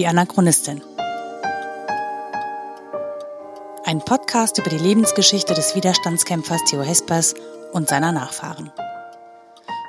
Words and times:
Die 0.00 0.06
Anachronistin. 0.06 0.80
Ein 3.84 3.98
Podcast 3.98 4.56
über 4.56 4.70
die 4.70 4.78
Lebensgeschichte 4.78 5.52
des 5.52 5.76
Widerstandskämpfers 5.76 6.64
Theo 6.64 6.80
Hespers 6.80 7.34
und 7.72 7.90
seiner 7.90 8.10
Nachfahren. 8.10 8.72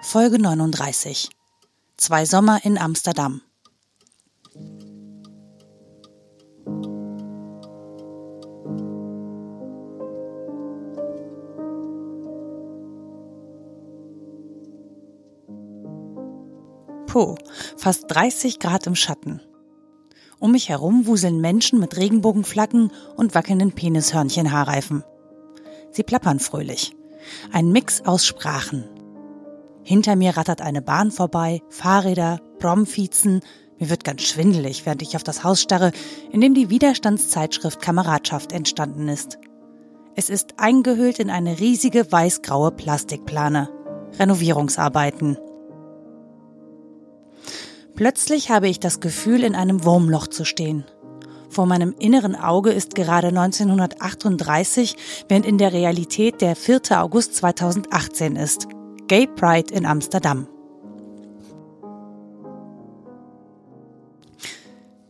Folge 0.01 0.37
39. 0.37 1.29
Zwei 1.95 2.25
Sommer 2.25 2.59
in 2.65 2.77
Amsterdam. 2.77 3.41
Po, 17.07 17.37
fast 17.77 18.03
30 18.09 18.59
Grad 18.59 18.87
im 18.87 18.95
Schatten. 18.95 19.41
Um 20.41 20.53
mich 20.53 20.69
herum 20.69 21.05
wuseln 21.05 21.39
Menschen 21.39 21.79
mit 21.79 21.95
Regenbogenflaggen 21.97 22.91
und 23.15 23.35
wackelnden 23.35 23.73
Penishörnchen-Haarreifen. 23.73 25.03
Sie 25.91 26.01
plappern 26.01 26.39
fröhlich. 26.39 26.93
Ein 27.51 27.71
Mix 27.71 28.01
aus 28.05 28.25
Sprachen. 28.25 28.85
Hinter 29.83 30.15
mir 30.15 30.35
rattert 30.35 30.61
eine 30.61 30.81
Bahn 30.81 31.11
vorbei, 31.11 31.61
Fahrräder, 31.69 32.39
Bromfiezen. 32.57 33.41
Mir 33.77 33.91
wird 33.91 34.03
ganz 34.03 34.23
schwindelig, 34.23 34.83
während 34.87 35.03
ich 35.03 35.15
auf 35.15 35.23
das 35.23 35.43
Haus 35.43 35.61
starre, 35.61 35.91
in 36.31 36.41
dem 36.41 36.55
die 36.55 36.71
Widerstandszeitschrift 36.71 37.79
Kameradschaft 37.79 38.51
entstanden 38.51 39.09
ist. 39.09 39.37
Es 40.15 40.31
ist 40.31 40.55
eingehüllt 40.57 41.19
in 41.19 41.29
eine 41.29 41.59
riesige 41.59 42.11
weißgraue 42.11 42.71
Plastikplane. 42.71 43.69
Renovierungsarbeiten. 44.17 45.37
Plötzlich 47.95 48.49
habe 48.49 48.67
ich 48.67 48.79
das 48.79 48.99
Gefühl, 48.99 49.43
in 49.43 49.55
einem 49.55 49.83
Wurmloch 49.83 50.27
zu 50.27 50.45
stehen. 50.45 50.85
Vor 51.49 51.65
meinem 51.65 51.93
inneren 51.99 52.35
Auge 52.35 52.71
ist 52.71 52.95
gerade 52.95 53.27
1938, 53.27 54.95
während 55.27 55.45
in 55.45 55.57
der 55.57 55.73
Realität 55.73 56.39
der 56.39 56.55
4. 56.55 56.81
August 57.01 57.35
2018 57.35 58.37
ist. 58.37 58.67
Gay 59.07 59.27
Pride 59.27 59.73
in 59.73 59.85
Amsterdam. 59.85 60.47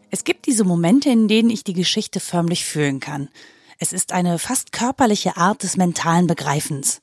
Es 0.10 0.24
gibt 0.24 0.48
diese 0.48 0.64
Momente, 0.64 1.10
in 1.10 1.28
denen 1.28 1.52
ich 1.52 1.64
die 1.64 1.74
Geschichte 1.74 2.20
förmlich 2.20 2.66
fühlen 2.66 3.00
kann. 3.00 3.30
Es 3.78 3.94
ist 3.94 4.12
eine 4.12 4.40
fast 4.40 4.72
körperliche 4.72 5.38
Art 5.38 5.64
des 5.64 5.78
mentalen 5.78 6.28
Begreifens. 6.28 7.02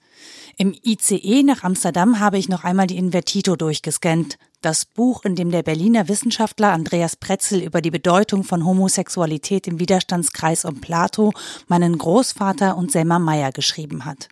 Im 0.57 0.77
ICE 0.85 1.45
nach 1.45 1.63
Amsterdam 1.63 2.19
habe 2.19 2.39
ich 2.39 2.49
noch 2.49 2.65
einmal 2.65 2.89
die 2.89 2.99
Invertito 2.99 3.57
durchgescannt, 3.57 4.39
das 4.61 4.85
Buch, 4.85 5.25
in 5.25 5.35
dem 5.35 5.51
der 5.51 5.63
Berliner 5.63 6.09
Wissenschaftler 6.09 6.73
Andreas 6.73 7.17
Pretzel 7.17 7.63
über 7.63 7.81
die 7.81 7.91
Bedeutung 7.91 8.45
von 8.45 8.65
Homosexualität 8.65 9.67
im 9.67 9.79
Widerstandskreis 9.79 10.65
um 10.65 10.81
Plato, 10.81 11.33
meinen 11.69 11.97
Großvater 11.97 12.77
und 12.77 12.91
Selma 12.91 13.19
Meyer 13.19 13.53
geschrieben 13.53 14.05
hat. 14.05 14.29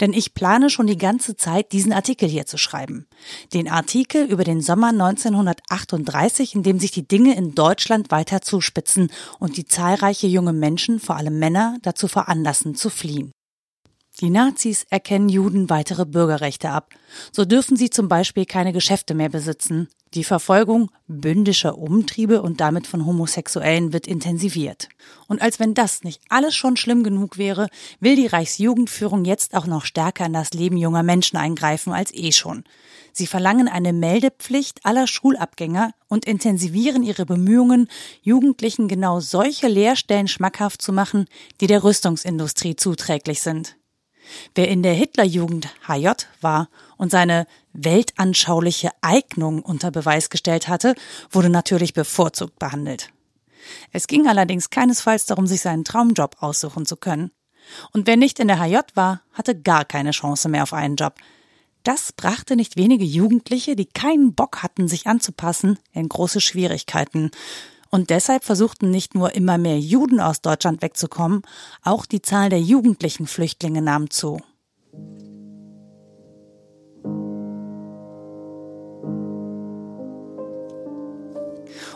Denn 0.00 0.12
ich 0.12 0.34
plane 0.34 0.70
schon 0.70 0.86
die 0.86 0.96
ganze 0.96 1.36
Zeit, 1.36 1.72
diesen 1.72 1.92
Artikel 1.92 2.28
hier 2.28 2.46
zu 2.46 2.56
schreiben. 2.56 3.06
Den 3.52 3.68
Artikel 3.68 4.24
über 4.24 4.44
den 4.44 4.62
Sommer 4.62 4.88
1938, 4.88 6.54
in 6.54 6.62
dem 6.62 6.78
sich 6.80 6.90
die 6.90 7.06
Dinge 7.06 7.36
in 7.36 7.54
Deutschland 7.54 8.10
weiter 8.10 8.40
zuspitzen 8.40 9.10
und 9.38 9.56
die 9.56 9.66
zahlreiche 9.66 10.26
junge 10.26 10.52
Menschen, 10.52 11.00
vor 11.00 11.16
allem 11.16 11.38
Männer, 11.38 11.76
dazu 11.82 12.08
veranlassen 12.08 12.74
zu 12.74 12.90
fliehen. 12.90 13.32
Die 14.20 14.30
Nazis 14.30 14.84
erkennen 14.90 15.28
Juden 15.28 15.70
weitere 15.70 16.04
Bürgerrechte 16.04 16.70
ab. 16.70 16.92
So 17.30 17.44
dürfen 17.44 17.76
sie 17.76 17.88
zum 17.88 18.08
Beispiel 18.08 18.46
keine 18.46 18.72
Geschäfte 18.72 19.14
mehr 19.14 19.28
besitzen. 19.28 19.88
Die 20.14 20.24
Verfolgung 20.24 20.90
bündischer 21.06 21.78
Umtriebe 21.78 22.42
und 22.42 22.60
damit 22.60 22.88
von 22.88 23.06
Homosexuellen 23.06 23.92
wird 23.92 24.08
intensiviert. 24.08 24.88
Und 25.28 25.40
als 25.40 25.60
wenn 25.60 25.74
das 25.74 26.02
nicht 26.02 26.20
alles 26.30 26.56
schon 26.56 26.76
schlimm 26.76 27.04
genug 27.04 27.38
wäre, 27.38 27.68
will 28.00 28.16
die 28.16 28.26
Reichsjugendführung 28.26 29.24
jetzt 29.24 29.54
auch 29.54 29.66
noch 29.66 29.84
stärker 29.84 30.26
in 30.26 30.32
das 30.32 30.50
Leben 30.52 30.78
junger 30.78 31.04
Menschen 31.04 31.36
eingreifen 31.36 31.92
als 31.92 32.12
eh 32.12 32.32
schon. 32.32 32.64
Sie 33.12 33.26
verlangen 33.28 33.68
eine 33.68 33.92
Meldepflicht 33.92 34.80
aller 34.84 35.06
Schulabgänger 35.06 35.92
und 36.08 36.24
intensivieren 36.24 37.04
ihre 37.04 37.24
Bemühungen, 37.24 37.88
Jugendlichen 38.22 38.88
genau 38.88 39.20
solche 39.20 39.68
Lehrstellen 39.68 40.26
schmackhaft 40.26 40.82
zu 40.82 40.92
machen, 40.92 41.26
die 41.60 41.68
der 41.68 41.84
Rüstungsindustrie 41.84 42.74
zuträglich 42.74 43.42
sind. 43.42 43.76
Wer 44.54 44.68
in 44.68 44.82
der 44.82 44.94
Hitlerjugend 44.94 45.68
HJ 45.86 46.10
war 46.40 46.68
und 46.96 47.10
seine 47.10 47.46
weltanschauliche 47.72 48.90
Eignung 49.00 49.62
unter 49.62 49.90
Beweis 49.90 50.30
gestellt 50.30 50.68
hatte, 50.68 50.94
wurde 51.30 51.50
natürlich 51.50 51.94
bevorzugt 51.94 52.58
behandelt. 52.58 53.10
Es 53.92 54.06
ging 54.06 54.26
allerdings 54.26 54.70
keinesfalls 54.70 55.26
darum, 55.26 55.46
sich 55.46 55.60
seinen 55.60 55.84
Traumjob 55.84 56.36
aussuchen 56.40 56.86
zu 56.86 56.96
können. 56.96 57.30
Und 57.92 58.06
wer 58.06 58.16
nicht 58.16 58.40
in 58.40 58.48
der 58.48 58.60
HJ 58.60 58.78
war, 58.94 59.22
hatte 59.32 59.60
gar 59.60 59.84
keine 59.84 60.12
Chance 60.12 60.48
mehr 60.48 60.62
auf 60.62 60.72
einen 60.72 60.96
Job. 60.96 61.14
Das 61.84 62.12
brachte 62.12 62.56
nicht 62.56 62.76
wenige 62.76 63.04
Jugendliche, 63.04 63.76
die 63.76 63.86
keinen 63.86 64.34
Bock 64.34 64.62
hatten, 64.62 64.88
sich 64.88 65.06
anzupassen, 65.06 65.78
in 65.92 66.08
große 66.08 66.40
Schwierigkeiten. 66.40 67.30
Und 67.90 68.10
deshalb 68.10 68.44
versuchten 68.44 68.90
nicht 68.90 69.14
nur 69.14 69.34
immer 69.34 69.56
mehr 69.56 69.78
Juden 69.78 70.20
aus 70.20 70.42
Deutschland 70.42 70.82
wegzukommen, 70.82 71.42
auch 71.82 72.04
die 72.04 72.22
Zahl 72.22 72.50
der 72.50 72.60
jugendlichen 72.60 73.26
Flüchtlinge 73.26 73.80
nahm 73.80 74.10
zu. 74.10 74.40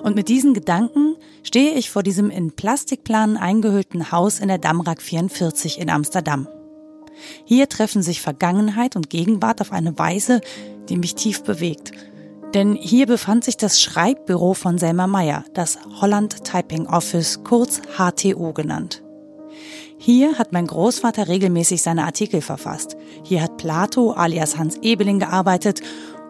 Und 0.03 0.17
mit 0.17 0.29
diesen 0.29 0.53
Gedanken 0.53 1.17
stehe 1.45 1.75
ich 1.75 1.91
vor 1.91 2.03
diesem 2.03 2.31
in 2.31 2.57
Plastikplanen 2.57 3.37
eingehüllten 3.37 4.11
Haus 4.11 4.41
in 4.41 4.49
der 4.49 4.59
Damrak 4.59 5.01
44 5.01 5.79
in 5.79 5.91
Amsterdam. 5.91 6.49
Hier 7.45 7.69
treffen 7.69 8.03
sich 8.03 8.21
Vergangenheit 8.21 8.97
und 8.97 9.11
Gegenwart 9.11 9.61
auf 9.61 9.71
eine 9.71 9.97
Weise, 9.99 10.41
die 10.89 10.97
mich 10.97 11.15
tief 11.15 11.45
bewegt 11.45 11.93
denn 12.55 12.75
hier 12.75 13.07
befand 13.07 13.45
sich 13.45 13.57
das 13.57 13.81
Schreibbüro 13.81 14.55
von 14.55 14.79
Selma 14.79 15.07
Meyer, 15.07 15.45
das 15.55 15.79
Holland 16.01 16.45
Typing 16.45 16.87
Office, 16.87 17.43
kurz 17.45 17.81
HTO 17.97 18.53
genannt. 18.53 19.03
Hier 19.99 20.39
hat 20.39 20.53
mein 20.53 20.67
Großvater 20.67 21.29
regelmäßig 21.29 21.83
seine 21.83 22.05
Artikel 22.05 22.41
verfasst. 22.41 22.97
Hier 23.25 23.43
hat 23.43 23.57
Plato 23.57 24.13
alias 24.13 24.59
Hans 24.59 24.77
Ebeling 24.83 25.21
gearbeitet 25.21 25.81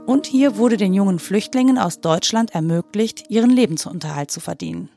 und 0.07 0.27
hier 0.27 0.57
wurde 0.57 0.77
den 0.77 0.93
jungen 0.95 1.19
Flüchtlingen 1.19 1.79
aus 1.79 2.01
Deutschland 2.01 2.55
ermöglicht, 2.55 3.31
ihren 3.31 3.51
Lebensunterhalt 3.51 4.31
zu 4.31 4.41
verdienen. 4.41 4.91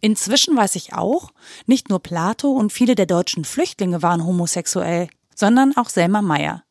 Inzwischen 0.00 0.56
weiß 0.56 0.76
ich 0.76 0.92
auch, 0.92 1.30
nicht 1.66 1.88
nur 1.88 2.00
Plato 2.00 2.50
und 2.50 2.72
viele 2.72 2.94
der 2.94 3.06
deutschen 3.06 3.44
Flüchtlinge 3.44 4.02
waren 4.02 4.24
homosexuell, 4.24 5.08
sondern 5.34 5.76
auch 5.76 5.88
Selma 5.88 6.22
Meyer. 6.22 6.62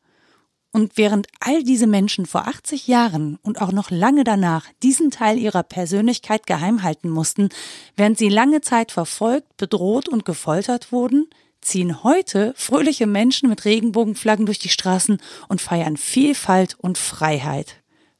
Und 0.70 0.96
während 0.96 1.28
all 1.40 1.62
diese 1.62 1.86
Menschen 1.86 2.26
vor 2.26 2.46
80 2.46 2.86
Jahren 2.88 3.38
und 3.42 3.60
auch 3.60 3.72
noch 3.72 3.90
lange 3.90 4.24
danach 4.24 4.66
diesen 4.82 5.10
Teil 5.10 5.38
ihrer 5.38 5.62
Persönlichkeit 5.62 6.46
geheim 6.46 6.82
halten 6.82 7.08
mussten, 7.08 7.48
während 7.96 8.18
sie 8.18 8.28
lange 8.28 8.60
Zeit 8.60 8.92
verfolgt, 8.92 9.56
bedroht 9.56 10.08
und 10.08 10.24
gefoltert 10.24 10.92
wurden, 10.92 11.28
ziehen 11.60 12.04
heute 12.04 12.52
fröhliche 12.56 13.06
Menschen 13.06 13.48
mit 13.48 13.64
Regenbogenflaggen 13.64 14.46
durch 14.46 14.58
die 14.58 14.68
Straßen 14.68 15.20
und 15.48 15.60
feiern 15.60 15.96
Vielfalt 15.96 16.76
und 16.78 16.98
Freiheit. 16.98 17.76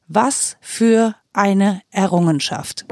Was 0.07 0.57
für 0.59 1.15
eine 1.33 1.81
Errungenschaft. 1.91 2.85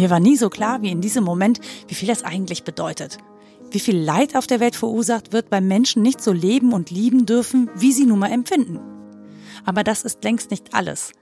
Mir 0.00 0.08
war 0.08 0.18
nie 0.18 0.38
so 0.38 0.48
klar 0.48 0.80
wie 0.80 0.90
in 0.90 1.02
diesem 1.02 1.24
Moment, 1.24 1.60
wie 1.86 1.94
viel 1.94 2.08
das 2.08 2.22
eigentlich 2.22 2.64
bedeutet. 2.64 3.18
Wie 3.70 3.80
viel 3.80 3.98
Leid 3.98 4.34
auf 4.34 4.46
der 4.46 4.58
Welt 4.58 4.74
verursacht 4.74 5.34
wird, 5.34 5.50
weil 5.50 5.60
Menschen 5.60 6.00
nicht 6.00 6.22
so 6.22 6.32
leben 6.32 6.72
und 6.72 6.90
lieben 6.90 7.26
dürfen, 7.26 7.68
wie 7.74 7.92
sie 7.92 8.06
nun 8.06 8.20
mal 8.20 8.32
empfinden. 8.32 8.80
Aber 9.66 9.84
das 9.84 10.04
ist 10.04 10.24
längst 10.24 10.50
nicht 10.50 10.72
alles. 10.72 11.12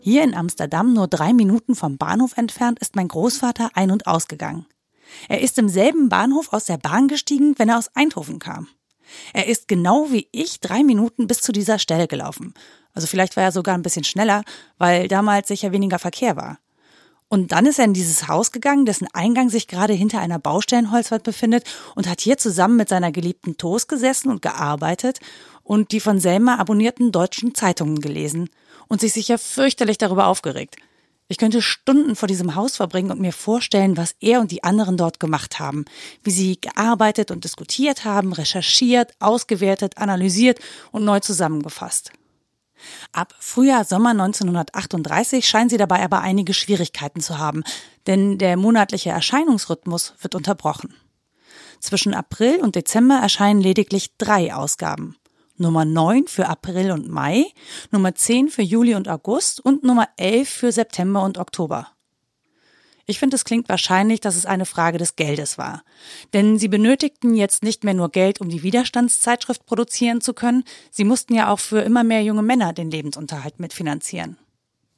Hier 0.00 0.22
in 0.22 0.34
Amsterdam, 0.34 0.92
nur 0.92 1.08
drei 1.08 1.32
Minuten 1.32 1.74
vom 1.74 1.96
Bahnhof 1.96 2.36
entfernt, 2.36 2.78
ist 2.80 2.94
mein 2.94 3.08
Großvater 3.08 3.70
ein- 3.72 3.90
und 3.90 4.06
ausgegangen. 4.06 4.66
Er 5.30 5.40
ist 5.40 5.56
im 5.56 5.70
selben 5.70 6.10
Bahnhof 6.10 6.52
aus 6.52 6.66
der 6.66 6.76
Bahn 6.76 7.08
gestiegen, 7.08 7.54
wenn 7.56 7.70
er 7.70 7.78
aus 7.78 7.88
Eindhoven 7.94 8.38
kam. 8.38 8.68
Er 9.32 9.46
ist 9.46 9.66
genau 9.66 10.12
wie 10.12 10.28
ich 10.30 10.60
drei 10.60 10.84
Minuten 10.84 11.26
bis 11.26 11.40
zu 11.40 11.52
dieser 11.52 11.78
Stelle 11.78 12.06
gelaufen. 12.06 12.52
Also 12.92 13.06
vielleicht 13.06 13.38
war 13.38 13.44
er 13.44 13.52
sogar 13.52 13.74
ein 13.74 13.82
bisschen 13.82 14.04
schneller, 14.04 14.42
weil 14.76 15.08
damals 15.08 15.48
sicher 15.48 15.72
weniger 15.72 15.98
Verkehr 15.98 16.36
war. 16.36 16.58
Und 17.32 17.52
dann 17.52 17.64
ist 17.64 17.78
er 17.78 17.84
in 17.84 17.94
dieses 17.94 18.26
Haus 18.26 18.50
gegangen, 18.50 18.86
dessen 18.86 19.06
Eingang 19.12 19.50
sich 19.50 19.68
gerade 19.68 19.92
hinter 19.92 20.18
einer 20.18 20.40
Baustellenholzwand 20.40 21.22
befindet 21.22 21.64
und 21.94 22.08
hat 22.08 22.20
hier 22.20 22.36
zusammen 22.36 22.76
mit 22.76 22.88
seiner 22.88 23.12
geliebten 23.12 23.56
Toast 23.56 23.88
gesessen 23.88 24.30
und 24.30 24.42
gearbeitet 24.42 25.20
und 25.62 25.92
die 25.92 26.00
von 26.00 26.18
Selma 26.18 26.56
abonnierten 26.56 27.12
deutschen 27.12 27.54
Zeitungen 27.54 28.00
gelesen 28.00 28.50
und 28.88 29.00
sich 29.00 29.12
sicher 29.12 29.38
fürchterlich 29.38 29.96
darüber 29.96 30.26
aufgeregt. 30.26 30.74
Ich 31.28 31.38
könnte 31.38 31.62
Stunden 31.62 32.16
vor 32.16 32.26
diesem 32.26 32.56
Haus 32.56 32.74
verbringen 32.74 33.12
und 33.12 33.20
mir 33.20 33.32
vorstellen, 33.32 33.96
was 33.96 34.16
er 34.18 34.40
und 34.40 34.50
die 34.50 34.64
anderen 34.64 34.96
dort 34.96 35.20
gemacht 35.20 35.60
haben, 35.60 35.84
wie 36.24 36.32
sie 36.32 36.60
gearbeitet 36.60 37.30
und 37.30 37.44
diskutiert 37.44 38.04
haben, 38.04 38.32
recherchiert, 38.32 39.12
ausgewertet, 39.20 39.98
analysiert 39.98 40.58
und 40.90 41.04
neu 41.04 41.20
zusammengefasst. 41.20 42.10
Ab 43.12 43.34
Frühjahr, 43.38 43.84
Sommer 43.84 44.10
1938 44.10 45.48
scheinen 45.48 45.70
sie 45.70 45.76
dabei 45.76 46.02
aber 46.02 46.20
einige 46.20 46.54
Schwierigkeiten 46.54 47.20
zu 47.20 47.38
haben, 47.38 47.62
denn 48.06 48.38
der 48.38 48.56
monatliche 48.56 49.10
Erscheinungsrhythmus 49.10 50.14
wird 50.20 50.34
unterbrochen. 50.34 50.94
Zwischen 51.80 52.14
April 52.14 52.60
und 52.60 52.76
Dezember 52.76 53.16
erscheinen 53.16 53.60
lediglich 53.60 54.16
drei 54.18 54.54
Ausgaben. 54.54 55.16
Nummer 55.56 55.84
9 55.84 56.26
für 56.26 56.48
April 56.48 56.90
und 56.90 57.08
Mai, 57.08 57.44
Nummer 57.90 58.14
10 58.14 58.48
für 58.48 58.62
Juli 58.62 58.94
und 58.94 59.08
August 59.08 59.60
und 59.60 59.84
Nummer 59.84 60.08
11 60.16 60.48
für 60.48 60.72
September 60.72 61.22
und 61.22 61.36
Oktober. 61.38 61.88
Ich 63.10 63.18
finde, 63.18 63.34
es 63.34 63.44
klingt 63.44 63.68
wahrscheinlich, 63.68 64.20
dass 64.20 64.36
es 64.36 64.46
eine 64.46 64.66
Frage 64.66 64.96
des 64.96 65.16
Geldes 65.16 65.58
war. 65.58 65.82
Denn 66.32 66.60
sie 66.60 66.68
benötigten 66.68 67.34
jetzt 67.34 67.64
nicht 67.64 67.82
mehr 67.82 67.92
nur 67.92 68.08
Geld, 68.08 68.40
um 68.40 68.48
die 68.48 68.62
Widerstandszeitschrift 68.62 69.66
produzieren 69.66 70.20
zu 70.20 70.32
können, 70.32 70.62
sie 70.92 71.02
mussten 71.02 71.34
ja 71.34 71.48
auch 71.48 71.58
für 71.58 71.80
immer 71.80 72.04
mehr 72.04 72.22
junge 72.22 72.42
Männer 72.42 72.72
den 72.72 72.88
Lebensunterhalt 72.88 73.58
mitfinanzieren. 73.58 74.36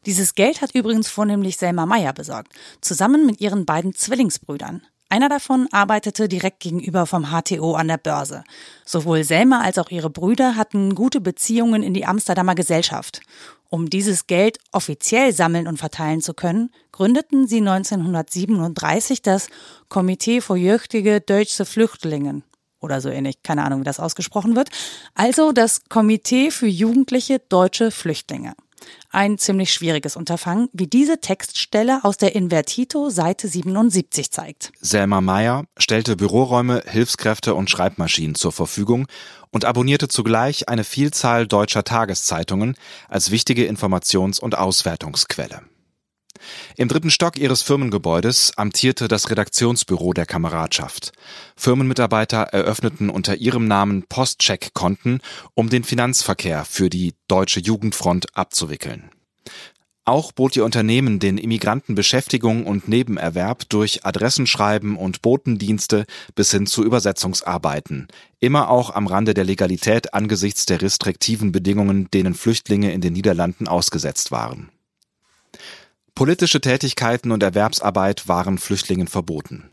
Dieses 0.05 0.35
Geld 0.35 0.61
hat 0.61 0.75
übrigens 0.75 1.09
vornehmlich 1.09 1.56
Selma 1.56 1.87
Meyer 1.87 2.12
besorgt, 2.12 2.53
zusammen 2.82 3.25
mit 3.25 3.41
ihren 3.41 3.64
beiden 3.64 3.94
Zwillingsbrüdern. 3.94 4.82
Einer 5.12 5.29
davon 5.29 5.69
arbeitete 5.73 6.26
direkt 6.26 6.61
gegenüber 6.61 7.05
vom 7.05 7.26
HTO 7.26 7.75
an 7.75 7.88
der 7.88 7.99
Börse. 7.99 8.44
Sowohl 8.87 9.25
Selma 9.25 9.61
als 9.61 9.76
auch 9.76 9.91
ihre 9.91 10.09
Brüder 10.09 10.56
hatten 10.56 10.94
gute 10.94 11.20
Beziehungen 11.20 11.82
in 11.82 11.93
die 11.93 12.06
Amsterdamer 12.06 12.55
Gesellschaft. 12.55 13.20
Um 13.69 13.91
dieses 13.91 14.26
Geld 14.26 14.56
offiziell 14.70 15.35
sammeln 15.35 15.67
und 15.67 15.76
verteilen 15.76 16.23
zu 16.23 16.32
können, 16.32 16.70
gründeten 16.93 17.47
sie 17.47 17.59
1937 17.59 19.20
das 19.20 19.49
Komitee 19.91 20.41
für 20.41 20.56
Jöchtige 20.56 21.20
Deutsche 21.20 21.67
Flüchtlingen 21.67 22.43
oder 22.81 23.03
so 23.03 23.11
ähnlich, 23.11 23.43
keine 23.43 23.64
Ahnung, 23.64 23.81
wie 23.81 23.85
das 23.85 24.00
ausgesprochen 24.00 24.56
wird, 24.56 24.70
also 25.14 25.53
das 25.53 25.91
Komitee 25.91 26.50
für 26.50 26.67
jugendliche 26.67 27.38
deutsche 27.38 27.91
Flüchtlinge. 27.91 28.55
Ein 29.11 29.38
ziemlich 29.38 29.73
schwieriges 29.73 30.17
Unterfangen, 30.17 30.69
wie 30.73 30.87
diese 30.87 31.20
Textstelle 31.20 32.00
aus 32.02 32.17
der 32.17 32.34
Invertito 32.34 33.11
Seite 33.11 33.49
77 33.49 34.31
zeigt. 34.31 34.73
Selma 34.81 35.20
Meyer 35.20 35.64
stellte 35.76 36.17
Büroräume, 36.17 36.82
Hilfskräfte 36.87 37.55
und 37.55 37.70
Schreibmaschinen 37.70 38.34
zur 38.34 38.52
Verfügung 38.52 39.06
und 39.50 39.64
abonnierte 39.64 40.08
zugleich 40.08 40.69
eine 40.69 40.84
Vielzahl 40.84 41.46
deutscher 41.46 41.84
Tageszeitungen 41.84 42.76
als 43.08 43.31
wichtige 43.31 43.67
Informations- 43.69 44.40
und 44.40 44.56
Auswertungsquelle. 44.56 45.61
Im 46.76 46.88
dritten 46.88 47.10
Stock 47.10 47.38
ihres 47.38 47.62
Firmengebäudes 47.62 48.52
amtierte 48.56 49.08
das 49.08 49.30
Redaktionsbüro 49.30 50.12
der 50.12 50.26
Kameradschaft. 50.26 51.12
Firmenmitarbeiter 51.56 52.42
eröffneten 52.42 53.10
unter 53.10 53.36
ihrem 53.36 53.66
Namen 53.66 54.04
Postcheck-Konten, 54.08 55.20
um 55.54 55.68
den 55.68 55.84
Finanzverkehr 55.84 56.64
für 56.64 56.90
die 56.90 57.14
Deutsche 57.28 57.60
Jugendfront 57.60 58.36
abzuwickeln. 58.36 59.10
Auch 60.04 60.32
bot 60.32 60.56
ihr 60.56 60.64
Unternehmen 60.64 61.20
den 61.20 61.38
Immigranten 61.38 61.94
Beschäftigung 61.94 62.66
und 62.66 62.88
Nebenerwerb 62.88 63.68
durch 63.68 64.04
Adressenschreiben 64.04 64.96
und 64.96 65.22
Botendienste 65.22 66.06
bis 66.34 66.50
hin 66.50 66.66
zu 66.66 66.82
Übersetzungsarbeiten, 66.82 68.08
immer 68.40 68.68
auch 68.68 68.92
am 68.92 69.06
Rande 69.06 69.32
der 69.32 69.44
Legalität 69.44 70.12
angesichts 70.12 70.66
der 70.66 70.82
restriktiven 70.82 71.52
Bedingungen, 71.52 72.10
denen 72.10 72.34
Flüchtlinge 72.34 72.92
in 72.92 73.00
den 73.00 73.12
Niederlanden 73.12 73.68
ausgesetzt 73.68 74.32
waren. 74.32 74.70
Politische 76.14 76.61
Tätigkeiten 76.61 77.32
und 77.32 77.43
Erwerbsarbeit 77.43 78.29
waren 78.29 78.59
Flüchtlingen 78.59 79.09
verboten. 79.09 79.70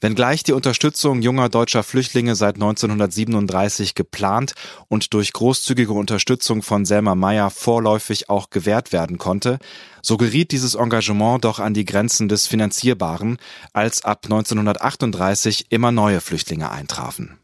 Wenngleich 0.00 0.44
die 0.44 0.52
Unterstützung 0.52 1.22
junger 1.22 1.48
deutscher 1.48 1.82
Flüchtlinge 1.82 2.36
seit 2.36 2.54
1937 2.54 3.96
geplant 3.96 4.52
und 4.86 5.12
durch 5.12 5.32
großzügige 5.32 5.92
Unterstützung 5.92 6.62
von 6.62 6.84
Selma 6.84 7.16
Meyer 7.16 7.50
vorläufig 7.50 8.28
auch 8.28 8.50
gewährt 8.50 8.92
werden 8.92 9.18
konnte, 9.18 9.58
so 10.00 10.16
geriet 10.16 10.52
dieses 10.52 10.76
Engagement 10.76 11.44
doch 11.44 11.58
an 11.58 11.74
die 11.74 11.84
Grenzen 11.84 12.28
des 12.28 12.46
Finanzierbaren, 12.46 13.38
als 13.72 14.04
ab 14.04 14.20
1938 14.26 15.66
immer 15.70 15.90
neue 15.90 16.20
Flüchtlinge 16.20 16.70
eintrafen. 16.70 17.36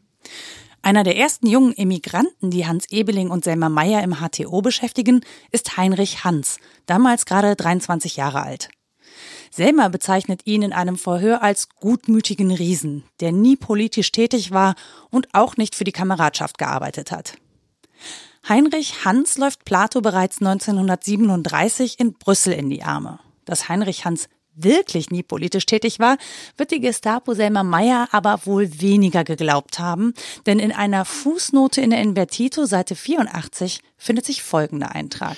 Einer 0.85 1.03
der 1.03 1.17
ersten 1.17 1.47
jungen 1.47 1.75
Emigranten, 1.75 2.51
die 2.51 2.67
Hans 2.67 2.91
Ebeling 2.91 3.31
und 3.31 3.43
Selma 3.43 3.69
Meyer 3.69 4.03
im 4.03 4.17
HTO 4.19 4.61
beschäftigen, 4.61 5.21
ist 5.49 5.77
Heinrich 5.77 6.23
Hans, 6.23 6.59
damals 6.85 7.25
gerade 7.25 7.55
23 7.55 8.17
Jahre 8.17 8.43
alt. 8.43 8.69
Selma 9.49 9.87
bezeichnet 9.87 10.41
ihn 10.45 10.61
in 10.61 10.73
einem 10.73 10.99
Verhör 10.99 11.41
als 11.41 11.69
gutmütigen 11.69 12.51
Riesen, 12.51 13.03
der 13.19 13.31
nie 13.31 13.55
politisch 13.55 14.11
tätig 14.11 14.51
war 14.51 14.75
und 15.09 15.33
auch 15.33 15.57
nicht 15.57 15.73
für 15.73 15.85
die 15.85 15.91
Kameradschaft 15.91 16.59
gearbeitet 16.59 17.09
hat. 17.09 17.39
Heinrich 18.47 19.05
Hans 19.05 19.39
läuft 19.39 19.65
Plato 19.65 20.01
bereits 20.01 20.39
1937 20.39 21.99
in 21.99 22.13
Brüssel 22.13 22.53
in 22.53 22.69
die 22.69 22.83
Arme. 22.83 23.17
Dass 23.45 23.69
Heinrich 23.69 24.05
Hans 24.05 24.29
wirklich 24.55 25.09
nie 25.11 25.23
politisch 25.23 25.65
tätig 25.65 25.99
war, 25.99 26.17
wird 26.57 26.71
die 26.71 26.79
Gestapo 26.79 27.33
Selma 27.33 27.63
Meyer 27.63 28.07
aber 28.11 28.45
wohl 28.45 28.81
weniger 28.81 29.23
geglaubt 29.23 29.79
haben, 29.79 30.13
denn 30.45 30.59
in 30.59 30.71
einer 30.71 31.05
Fußnote 31.05 31.81
in 31.81 31.89
der 31.89 32.01
Invertito 32.01 32.65
Seite 32.65 32.95
84 32.95 33.81
findet 33.97 34.25
sich 34.25 34.43
folgender 34.43 34.93
Eintrag. 34.93 35.37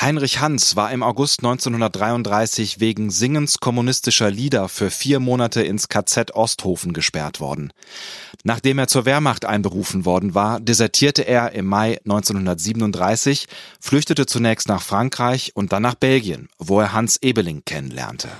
Heinrich 0.00 0.40
Hans 0.40 0.76
war 0.76 0.90
im 0.92 1.02
August 1.02 1.40
1933 1.40 2.80
wegen 2.80 3.10
Singens 3.10 3.58
kommunistischer 3.58 4.30
Lieder 4.30 4.70
für 4.70 4.90
vier 4.90 5.20
Monate 5.20 5.62
ins 5.62 5.88
KZ 5.88 6.34
Osthofen 6.34 6.94
gesperrt 6.94 7.38
worden. 7.38 7.70
Nachdem 8.42 8.78
er 8.78 8.88
zur 8.88 9.04
Wehrmacht 9.04 9.44
einberufen 9.44 10.06
worden 10.06 10.34
war, 10.34 10.58
desertierte 10.58 11.22
er 11.22 11.52
im 11.52 11.66
Mai 11.66 11.98
1937, 12.06 13.46
flüchtete 13.78 14.24
zunächst 14.24 14.68
nach 14.68 14.80
Frankreich 14.80 15.52
und 15.54 15.72
dann 15.72 15.82
nach 15.82 15.96
Belgien, 15.96 16.48
wo 16.58 16.80
er 16.80 16.94
Hans 16.94 17.18
Ebeling 17.20 17.62
kennenlernte. 17.66 18.30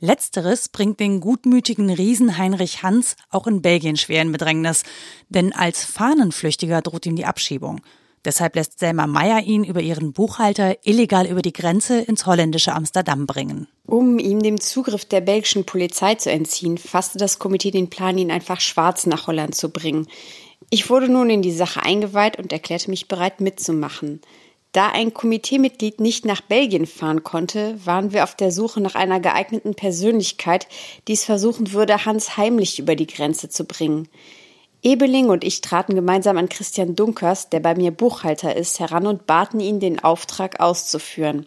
Letzteres 0.00 0.68
bringt 0.68 1.00
den 1.00 1.20
gutmütigen 1.20 1.90
Riesen 1.90 2.38
Heinrich 2.38 2.84
Hans 2.84 3.16
auch 3.30 3.48
in 3.48 3.62
Belgien 3.62 3.96
schwer 3.96 4.22
in 4.22 4.30
Bedrängnis, 4.30 4.84
denn 5.28 5.52
als 5.52 5.84
Fahnenflüchtiger 5.84 6.82
droht 6.82 7.04
ihm 7.06 7.16
die 7.16 7.24
Abschiebung. 7.24 7.80
Deshalb 8.24 8.54
lässt 8.54 8.78
Selma 8.78 9.06
Meyer 9.06 9.42
ihn 9.42 9.64
über 9.64 9.80
ihren 9.80 10.12
Buchhalter 10.12 10.76
illegal 10.84 11.26
über 11.26 11.42
die 11.42 11.52
Grenze 11.52 12.00
ins 12.00 12.26
holländische 12.26 12.74
Amsterdam 12.74 13.26
bringen. 13.26 13.66
Um 13.86 14.18
ihm 14.18 14.40
dem 14.40 14.60
Zugriff 14.60 15.04
der 15.04 15.20
belgischen 15.20 15.64
Polizei 15.64 16.14
zu 16.14 16.30
entziehen, 16.30 16.78
fasste 16.78 17.18
das 17.18 17.38
Komitee 17.38 17.70
den 17.70 17.90
Plan, 17.90 18.18
ihn 18.18 18.30
einfach 18.30 18.60
schwarz 18.60 19.06
nach 19.06 19.26
Holland 19.26 19.54
zu 19.54 19.70
bringen. 19.70 20.06
Ich 20.70 20.90
wurde 20.90 21.08
nun 21.08 21.30
in 21.30 21.42
die 21.42 21.52
Sache 21.52 21.82
eingeweiht 21.82 22.38
und 22.38 22.52
erklärte 22.52 22.90
mich 22.90 23.08
bereit 23.08 23.40
mitzumachen. 23.40 24.20
Da 24.72 24.88
ein 24.88 25.14
Komiteemitglied 25.14 25.98
nicht 25.98 26.24
nach 26.24 26.42
Belgien 26.42 26.86
fahren 26.86 27.24
konnte, 27.24 27.78
waren 27.84 28.12
wir 28.12 28.24
auf 28.24 28.34
der 28.34 28.52
Suche 28.52 28.80
nach 28.80 28.94
einer 28.94 29.18
geeigneten 29.18 29.74
Persönlichkeit, 29.74 30.68
die 31.08 31.14
es 31.14 31.24
versuchen 31.24 31.72
würde, 31.72 32.04
Hans 32.04 32.36
heimlich 32.36 32.78
über 32.78 32.94
die 32.94 33.06
Grenze 33.06 33.48
zu 33.48 33.64
bringen. 33.64 34.08
Ebeling 34.82 35.30
und 35.30 35.42
ich 35.42 35.60
traten 35.60 35.94
gemeinsam 35.94 36.36
an 36.36 36.48
Christian 36.48 36.94
Dunkers, 36.94 37.48
der 37.48 37.60
bei 37.60 37.74
mir 37.74 37.90
Buchhalter 37.90 38.54
ist, 38.54 38.78
heran 38.78 39.06
und 39.06 39.26
baten 39.26 39.58
ihn, 39.58 39.80
den 39.80 40.04
Auftrag 40.04 40.60
auszuführen. 40.60 41.46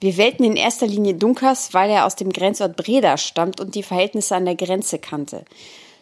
Wir 0.00 0.16
wählten 0.18 0.44
in 0.44 0.56
erster 0.56 0.86
Linie 0.86 1.14
Dunkers, 1.14 1.72
weil 1.72 1.88
er 1.88 2.04
aus 2.04 2.16
dem 2.16 2.30
Grenzort 2.30 2.76
Breda 2.76 3.16
stammt 3.16 3.60
und 3.60 3.74
die 3.74 3.82
Verhältnisse 3.82 4.36
an 4.36 4.44
der 4.44 4.56
Grenze 4.56 4.98
kannte. 4.98 5.44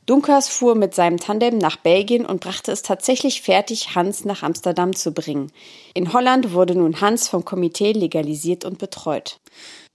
Dunkers 0.07 0.49
fuhr 0.49 0.75
mit 0.75 0.95
seinem 0.95 1.19
Tandem 1.19 1.59
nach 1.59 1.77
Belgien 1.77 2.27
und 2.27 2.41
brachte 2.41 2.73
es 2.73 2.83
tatsächlich 2.83 3.41
fertig, 3.43 3.95
Hans 3.95 4.25
nach 4.25 4.43
Amsterdam 4.43 4.97
zu 4.97 5.13
bringen. 5.13 5.53
In 5.95 6.13
Holland 6.13 6.53
wurde 6.53 6.75
nun 6.75 7.01
Hans 7.01 7.29
vom 7.29 7.45
Komitee 7.45 7.93
legalisiert 7.93 8.65
und 8.65 8.79
betreut. 8.79 9.39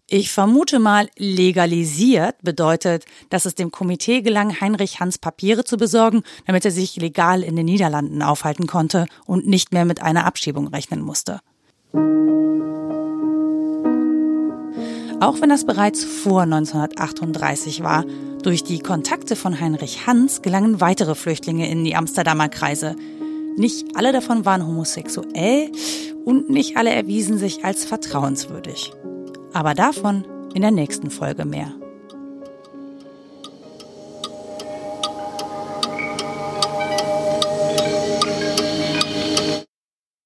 Ich 0.09 0.31
vermute 0.31 0.79
mal, 0.79 1.09
legalisiert 1.17 2.37
bedeutet, 2.41 3.03
dass 3.29 3.43
es 3.43 3.55
dem 3.55 3.71
Komitee 3.71 4.21
gelang, 4.21 4.61
Heinrich 4.61 5.01
Hans 5.01 5.17
Papiere 5.17 5.65
zu 5.65 5.75
besorgen, 5.75 6.23
damit 6.45 6.63
er 6.63 6.71
sich 6.71 6.95
legal 6.95 7.43
in 7.43 7.57
den 7.57 7.65
Niederlanden 7.65 8.21
aufhalten 8.21 8.67
konnte 8.67 9.07
und 9.25 9.47
nicht 9.47 9.73
mehr 9.73 9.83
mit 9.83 10.01
einer 10.01 10.25
Abschiebung 10.25 10.69
rechnen 10.69 11.01
musste. 11.01 11.41
Auch 15.19 15.41
wenn 15.41 15.49
das 15.49 15.65
bereits 15.65 16.05
vor 16.05 16.43
1938 16.43 17.83
war, 17.83 18.05
durch 18.43 18.63
die 18.63 18.79
Kontakte 18.79 19.35
von 19.35 19.59
Heinrich 19.59 20.07
Hans 20.07 20.41
gelangen 20.41 20.81
weitere 20.81 21.15
Flüchtlinge 21.15 21.69
in 21.69 21.83
die 21.83 21.95
Amsterdamer 21.95 22.49
Kreise. 22.49 22.95
Nicht 23.55 23.95
alle 23.95 24.11
davon 24.11 24.45
waren 24.45 24.65
homosexuell 24.65 25.71
und 26.25 26.49
nicht 26.49 26.77
alle 26.77 26.91
erwiesen 26.91 27.37
sich 27.37 27.65
als 27.65 27.85
vertrauenswürdig. 27.85 28.93
Aber 29.53 29.73
davon 29.73 30.25
in 30.53 30.61
der 30.61 30.71
nächsten 30.71 31.09
Folge 31.09 31.45
mehr. 31.45 31.73